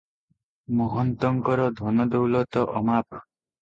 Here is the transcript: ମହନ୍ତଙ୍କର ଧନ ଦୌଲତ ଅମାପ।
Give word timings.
ମହନ୍ତଙ୍କର 0.79 1.69
ଧନ 1.83 2.09
ଦୌଲତ 2.17 2.69
ଅମାପ। 2.85 3.25